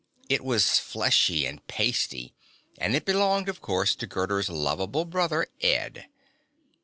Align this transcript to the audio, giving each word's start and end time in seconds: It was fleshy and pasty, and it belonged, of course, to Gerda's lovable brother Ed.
It 0.29 0.43
was 0.43 0.79
fleshy 0.79 1.45
and 1.45 1.63
pasty, 1.67 2.33
and 2.79 2.95
it 2.95 3.05
belonged, 3.05 3.47
of 3.47 3.61
course, 3.61 3.93
to 3.97 4.07
Gerda's 4.07 4.49
lovable 4.49 5.05
brother 5.05 5.45
Ed. 5.61 6.07